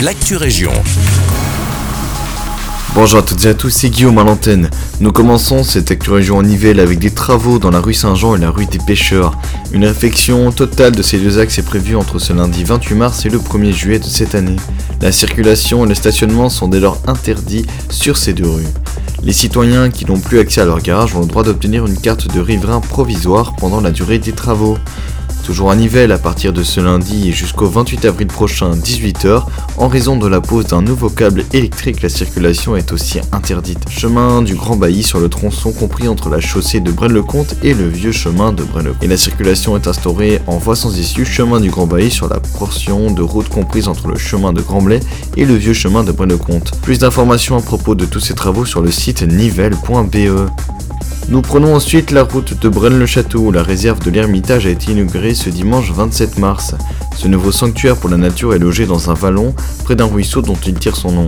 l'actu 0.00 0.36
région. 0.36 0.72
Bonjour 2.94 3.20
à 3.20 3.22
toutes 3.22 3.44
et 3.46 3.48
à 3.48 3.54
tous, 3.54 3.70
c'est 3.70 3.88
Guillaume 3.88 4.18
à 4.18 4.24
l'antenne. 4.24 4.70
Nous 5.00 5.10
commençons 5.10 5.64
cette 5.64 5.90
actu 5.90 6.10
région 6.10 6.36
en 6.36 6.42
Nivelles 6.42 6.80
avec 6.80 6.98
des 6.98 7.10
travaux 7.10 7.58
dans 7.58 7.70
la 7.70 7.80
rue 7.80 7.94
Saint-Jean 7.94 8.36
et 8.36 8.38
la 8.38 8.50
rue 8.50 8.66
des 8.66 8.78
Pêcheurs. 8.78 9.38
Une 9.72 9.86
réfection 9.86 10.52
totale 10.52 10.94
de 10.94 11.02
ces 11.02 11.18
deux 11.18 11.38
axes 11.38 11.58
est 11.58 11.62
prévue 11.62 11.96
entre 11.96 12.18
ce 12.18 12.34
lundi 12.34 12.64
28 12.64 12.94
mars 12.94 13.24
et 13.24 13.30
le 13.30 13.38
1er 13.38 13.72
juillet 13.72 13.98
de 13.98 14.04
cette 14.04 14.34
année. 14.34 14.56
La 15.00 15.12
circulation 15.12 15.84
et 15.84 15.88
le 15.88 15.94
stationnement 15.94 16.50
sont 16.50 16.68
dès 16.68 16.80
lors 16.80 17.00
interdits 17.06 17.66
sur 17.90 18.18
ces 18.18 18.34
deux 18.34 18.48
rues. 18.48 18.68
Les 19.22 19.32
citoyens 19.32 19.88
qui 19.88 20.04
n'ont 20.04 20.20
plus 20.20 20.38
accès 20.38 20.60
à 20.60 20.66
leur 20.66 20.80
garage 20.80 21.14
ont 21.14 21.20
le 21.20 21.26
droit 21.26 21.42
d'obtenir 21.42 21.86
une 21.86 21.98
carte 21.98 22.32
de 22.32 22.40
riverain 22.40 22.80
provisoire 22.80 23.56
pendant 23.56 23.80
la 23.80 23.90
durée 23.90 24.18
des 24.18 24.32
travaux. 24.32 24.76
Toujours 25.46 25.70
à 25.70 25.76
Nivelles 25.76 26.10
à 26.10 26.18
partir 26.18 26.52
de 26.52 26.64
ce 26.64 26.80
lundi 26.80 27.28
et 27.28 27.32
jusqu'au 27.32 27.68
28 27.68 28.06
avril 28.06 28.26
prochain 28.26 28.72
18h, 28.72 29.44
en 29.76 29.86
raison 29.86 30.16
de 30.16 30.26
la 30.26 30.40
pose 30.40 30.66
d'un 30.66 30.82
nouveau 30.82 31.08
câble 31.08 31.44
électrique, 31.52 32.02
la 32.02 32.08
circulation 32.08 32.74
est 32.74 32.92
aussi 32.92 33.20
interdite. 33.30 33.78
Chemin 33.88 34.42
du 34.42 34.56
Grand 34.56 34.74
Bailly 34.74 35.04
sur 35.04 35.20
le 35.20 35.28
tronçon 35.28 35.70
compris 35.70 36.08
entre 36.08 36.30
la 36.30 36.40
chaussée 36.40 36.80
de 36.80 36.90
Braine-le-Comte 36.90 37.54
et 37.62 37.74
le 37.74 37.86
vieux 37.86 38.10
chemin 38.10 38.52
de 38.52 38.64
Braine-le-Comte. 38.64 39.04
Et 39.04 39.06
la 39.06 39.16
circulation 39.16 39.76
est 39.76 39.86
instaurée 39.86 40.40
en 40.48 40.58
voie 40.58 40.74
sans 40.74 40.98
issue, 40.98 41.24
chemin 41.24 41.60
du 41.60 41.70
Grand 41.70 41.86
Bailly 41.86 42.10
sur 42.10 42.28
la 42.28 42.40
portion 42.40 43.12
de 43.12 43.22
route 43.22 43.48
comprise 43.48 43.86
entre 43.86 44.08
le 44.08 44.18
chemin 44.18 44.52
de 44.52 44.62
Grand-Blay 44.62 44.98
et 45.36 45.44
le 45.44 45.54
vieux 45.54 45.74
chemin 45.74 46.02
de 46.02 46.10
Braine-le-Comte. 46.10 46.72
Plus 46.82 46.98
d'informations 46.98 47.56
à 47.56 47.62
propos 47.62 47.94
de 47.94 48.04
tous 48.04 48.18
ces 48.18 48.34
travaux 48.34 48.64
sur 48.64 48.80
le 48.80 48.90
site 48.90 49.22
nivelles.be. 49.22 50.50
Nous 51.28 51.42
prenons 51.42 51.74
ensuite 51.74 52.12
la 52.12 52.22
route 52.22 52.56
de 52.60 52.68
Braine-le-Château 52.68 53.40
où 53.40 53.50
la 53.50 53.64
réserve 53.64 53.98
de 53.98 54.12
l'Ermitage 54.12 54.64
a 54.64 54.70
été 54.70 54.92
inaugurée 54.92 55.34
ce 55.34 55.50
dimanche 55.50 55.90
27 55.90 56.38
mars. 56.38 56.76
Ce 57.16 57.26
nouveau 57.26 57.50
sanctuaire 57.50 57.96
pour 57.96 58.10
la 58.10 58.16
nature 58.16 58.54
est 58.54 58.60
logé 58.60 58.86
dans 58.86 59.10
un 59.10 59.14
vallon 59.14 59.52
près 59.82 59.96
d'un 59.96 60.06
ruisseau 60.06 60.40
dont 60.40 60.56
il 60.64 60.74
tire 60.74 60.94
son 60.94 61.10
nom. 61.10 61.26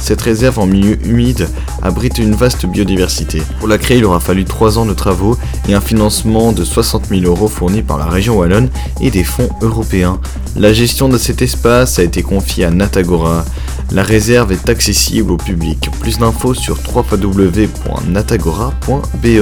Cette 0.00 0.22
réserve 0.22 0.60
en 0.60 0.66
milieu 0.66 1.04
humide 1.04 1.48
abrite 1.82 2.18
une 2.18 2.34
vaste 2.34 2.64
biodiversité. 2.64 3.42
Pour 3.58 3.66
la 3.66 3.76
créer, 3.76 3.98
il 3.98 4.04
aura 4.04 4.20
fallu 4.20 4.44
3 4.44 4.78
ans 4.78 4.86
de 4.86 4.94
travaux 4.94 5.36
et 5.68 5.74
un 5.74 5.80
financement 5.80 6.52
de 6.52 6.62
60 6.64 7.08
000 7.08 7.22
euros 7.22 7.48
fournis 7.48 7.82
par 7.82 7.98
la 7.98 8.06
région 8.06 8.38
Wallonne 8.38 8.68
et 9.00 9.10
des 9.10 9.24
fonds 9.24 9.48
européens. 9.62 10.20
La 10.56 10.72
gestion 10.72 11.08
de 11.08 11.18
cet 11.18 11.42
espace 11.42 11.98
a 11.98 12.04
été 12.04 12.22
confiée 12.22 12.64
à 12.64 12.70
Natagora. 12.70 13.44
La 13.92 14.04
réserve 14.04 14.52
est 14.52 14.68
accessible 14.68 15.32
au 15.32 15.36
public. 15.36 15.90
Plus 16.00 16.18
d'infos 16.18 16.54
sur 16.54 16.78
www.natagora.be. 16.94 19.39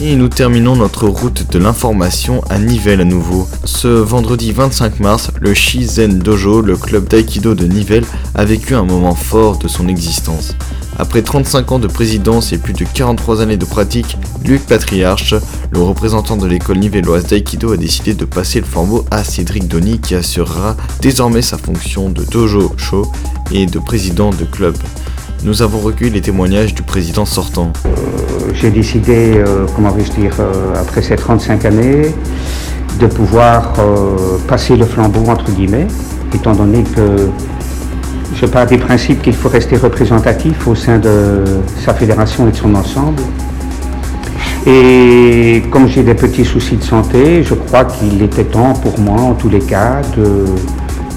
Et 0.00 0.14
nous 0.14 0.28
terminons 0.28 0.76
notre 0.76 1.08
route 1.08 1.50
de 1.50 1.58
l'information 1.58 2.40
à 2.50 2.58
Nivelles 2.58 3.00
à 3.00 3.04
nouveau. 3.04 3.48
Ce 3.64 3.88
vendredi 3.88 4.52
25 4.52 5.00
mars, 5.00 5.30
le 5.40 5.54
Shizen 5.54 6.20
Dojo, 6.20 6.60
le 6.60 6.76
club 6.76 7.08
d'aïkido 7.08 7.54
de 7.54 7.66
Nivelles, 7.66 8.04
a 8.36 8.44
vécu 8.44 8.74
un 8.74 8.84
moment 8.84 9.16
fort 9.16 9.58
de 9.58 9.66
son 9.66 9.88
existence. 9.88 10.54
Après 11.00 11.22
35 11.22 11.72
ans 11.72 11.78
de 11.78 11.88
présidence 11.88 12.52
et 12.52 12.58
plus 12.58 12.74
de 12.74 12.84
43 12.84 13.40
années 13.40 13.56
de 13.56 13.64
pratique, 13.64 14.16
Luc 14.44 14.64
Patriarche, 14.66 15.34
le 15.70 15.80
représentant 15.80 16.36
de 16.36 16.46
l'école 16.46 16.78
nivelloise 16.78 17.26
d'aïkido, 17.26 17.72
a 17.72 17.76
décidé 17.76 18.14
de 18.14 18.24
passer 18.24 18.60
le 18.60 18.66
flambeau 18.66 19.04
à 19.10 19.24
Cédric 19.24 19.66
Donny 19.66 19.98
qui 19.98 20.14
assurera 20.14 20.76
désormais 21.00 21.42
sa 21.42 21.58
fonction 21.58 22.08
de 22.08 22.24
dojo 22.24 22.72
show 22.76 23.10
et 23.50 23.66
de 23.66 23.78
président 23.78 24.30
de 24.30 24.44
club. 24.44 24.76
Nous 25.44 25.62
avons 25.62 25.78
recueilli 25.78 26.10
les 26.10 26.20
témoignages 26.20 26.74
du 26.74 26.82
président 26.82 27.24
sortant. 27.24 27.72
J'ai 28.54 28.70
décidé, 28.70 29.34
euh, 29.36 29.66
comment 29.74 29.90
vais-je 29.90 30.10
dire, 30.12 30.34
euh, 30.40 30.74
après 30.74 31.00
ces 31.00 31.14
35 31.14 31.64
années, 31.64 32.14
de 32.98 33.06
pouvoir 33.06 33.74
euh, 33.78 34.36
passer 34.48 34.76
le 34.76 34.84
flambeau, 34.84 35.30
entre 35.30 35.50
guillemets, 35.52 35.86
étant 36.34 36.54
donné 36.54 36.82
que 36.82 37.28
je 38.34 38.46
pars 38.46 38.66
des 38.66 38.78
principes 38.78 39.22
qu'il 39.22 39.34
faut 39.34 39.48
rester 39.48 39.76
représentatif 39.76 40.66
au 40.66 40.74
sein 40.74 40.98
de 40.98 41.44
sa 41.84 41.94
fédération 41.94 42.48
et 42.48 42.50
de 42.50 42.56
son 42.56 42.74
ensemble. 42.74 43.22
Et 44.66 45.62
comme 45.70 45.86
j'ai 45.86 46.02
des 46.02 46.14
petits 46.14 46.44
soucis 46.44 46.76
de 46.76 46.82
santé, 46.82 47.44
je 47.44 47.54
crois 47.54 47.84
qu'il 47.84 48.20
était 48.22 48.44
temps 48.44 48.72
pour 48.74 48.98
moi, 48.98 49.20
en 49.20 49.34
tous 49.34 49.48
les 49.48 49.60
cas, 49.60 50.02
de 50.16 50.44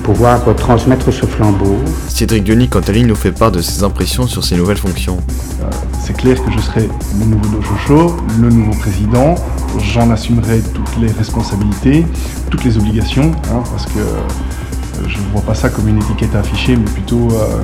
pouvoir 0.02 0.44
transmettre 0.56 1.12
ce 1.14 1.26
flambeau. 1.26 1.78
Cédric 2.08 2.44
Denis, 2.44 2.68
quant 2.68 2.82
à 2.82 2.92
lui, 2.92 3.04
nous 3.04 3.16
fait 3.16 3.32
part 3.32 3.52
de 3.52 3.62
ses 3.62 3.84
impressions 3.84 4.28
sur 4.28 4.44
ses 4.44 4.56
nouvelles 4.56 4.78
fonctions. 4.78 5.18
Euh, 5.62 5.66
c'est 6.00 6.16
clair 6.16 6.44
que 6.44 6.52
je 6.52 6.60
serai 6.60 6.90
le 7.20 7.26
nouveau 7.26 7.48
Dojo 7.48 7.76
Show, 7.88 8.16
le 8.40 8.50
nouveau 8.50 8.78
président. 8.80 9.36
J'en 9.80 10.10
assumerai 10.12 10.60
toutes 10.74 10.98
les 11.00 11.12
responsabilités, 11.12 12.06
toutes 12.50 12.64
les 12.64 12.78
obligations, 12.78 13.32
hein, 13.52 13.64
parce 13.72 13.86
que 13.86 14.00
euh, 14.00 15.08
je 15.08 15.18
ne 15.18 15.24
vois 15.32 15.42
pas 15.42 15.56
ça 15.56 15.70
comme 15.70 15.88
une 15.88 15.98
étiquette 15.98 16.36
à 16.36 16.40
afficher, 16.40 16.76
mais 16.76 16.86
plutôt 16.86 17.30
euh, 17.32 17.62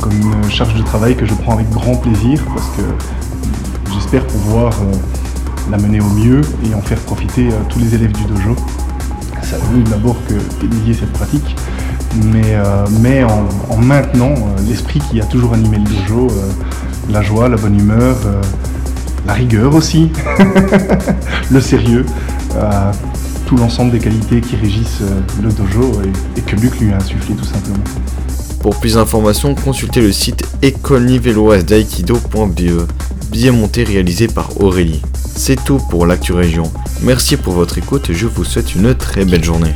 comme 0.00 0.12
une 0.12 0.50
charge 0.50 0.74
de 0.74 0.82
travail 0.82 1.16
que 1.16 1.24
je 1.24 1.34
prends 1.34 1.54
avec 1.54 1.70
grand 1.70 1.94
plaisir, 1.96 2.40
parce 2.54 2.68
que 2.76 2.82
j'espère 3.94 4.26
pouvoir 4.26 4.72
la 5.70 5.78
mener 5.78 6.00
au 6.00 6.08
mieux 6.10 6.42
et 6.64 6.74
en 6.74 6.82
faire 6.82 6.98
profiter 6.98 7.48
tous 7.70 7.78
les 7.78 7.94
élèves 7.94 8.12
du 8.12 8.24
dojo. 8.24 8.54
Ça 9.48 9.58
veut 9.58 9.82
d'abord 9.84 10.16
que 10.28 10.34
dédier 10.66 10.94
cette 10.94 11.12
pratique, 11.12 11.54
mais, 12.24 12.56
mais 13.00 13.22
en, 13.22 13.48
en 13.70 13.76
maintenant 13.76 14.34
l'esprit 14.68 15.00
qui 15.10 15.20
a 15.20 15.24
toujours 15.24 15.54
animé 15.54 15.78
le 15.78 15.84
dojo, 15.84 16.28
la 17.08 17.22
joie, 17.22 17.48
la 17.48 17.56
bonne 17.56 17.78
humeur, 17.78 18.16
la 19.26 19.34
rigueur 19.34 19.74
aussi, 19.74 20.10
le 21.50 21.60
sérieux, 21.60 22.06
tout 23.46 23.56
l'ensemble 23.56 23.92
des 23.92 24.00
qualités 24.00 24.40
qui 24.40 24.56
régissent 24.56 25.02
le 25.42 25.52
dojo 25.52 26.00
et, 26.36 26.40
que 26.40 26.56
Luc 26.56 26.80
lui 26.80 26.92
a 26.92 26.96
insufflé 26.96 27.34
tout 27.34 27.44
simplement. 27.44 27.84
Pour 28.60 28.80
plus 28.80 28.94
d'informations, 28.94 29.54
consultez 29.54 30.00
le 30.00 30.10
site 30.12 30.42
écolenivelloise-daikido.be. 30.62 32.86
Billet 33.30 33.52
monté 33.52 33.84
réalisé 33.84 34.26
par 34.26 34.60
Aurélie. 34.60 35.02
C'est 35.36 35.64
tout 35.64 35.78
pour 35.90 36.06
l'actu 36.06 36.32
région. 36.32 36.64
Merci 37.02 37.36
pour 37.36 37.52
votre 37.52 37.78
écoute 37.78 38.10
et 38.10 38.14
je 38.14 38.26
vous 38.26 38.44
souhaite 38.44 38.74
une 38.74 38.94
très 38.94 39.24
belle 39.24 39.44
journée. 39.44 39.72